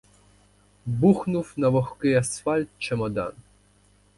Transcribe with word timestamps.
Бухнув 0.85 1.53
на 1.57 1.69
вогкий 1.69 2.13
асфальт 2.13 2.69
чемодан. 2.77 3.33